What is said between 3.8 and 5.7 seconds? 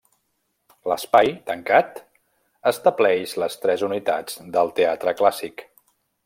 unitats del teatre clàssic.